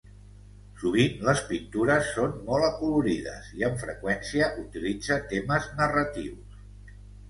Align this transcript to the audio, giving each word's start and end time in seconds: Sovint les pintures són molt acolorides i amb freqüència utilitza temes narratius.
Sovint 0.83 1.19
les 1.27 1.43
pintures 1.49 2.09
són 2.15 2.33
molt 2.49 2.69
acolorides 2.71 3.53
i 3.61 3.69
amb 3.71 3.81
freqüència 3.87 4.51
utilitza 4.67 5.23
temes 5.33 5.73
narratius. 5.81 6.63